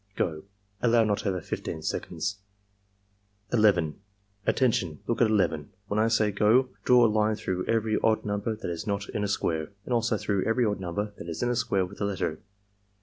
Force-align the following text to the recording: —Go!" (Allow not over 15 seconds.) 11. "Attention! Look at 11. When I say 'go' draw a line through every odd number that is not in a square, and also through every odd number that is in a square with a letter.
—Go!" 0.15 0.45
(Allow 0.81 1.03
not 1.03 1.27
over 1.27 1.41
15 1.41 1.83
seconds.) 1.83 2.37
11. 3.53 3.99
"Attention! 4.47 4.99
Look 5.05 5.21
at 5.21 5.27
11. 5.27 5.73
When 5.89 5.99
I 5.99 6.07
say 6.07 6.31
'go' 6.31 6.69
draw 6.83 7.05
a 7.05 7.05
line 7.05 7.35
through 7.35 7.67
every 7.67 7.99
odd 8.03 8.25
number 8.25 8.55
that 8.55 8.71
is 8.71 8.87
not 8.87 9.07
in 9.09 9.23
a 9.23 9.27
square, 9.27 9.69
and 9.85 9.93
also 9.93 10.17
through 10.17 10.43
every 10.45 10.65
odd 10.65 10.79
number 10.79 11.13
that 11.19 11.29
is 11.29 11.43
in 11.43 11.49
a 11.49 11.55
square 11.55 11.85
with 11.85 12.01
a 12.01 12.05
letter. 12.05 12.39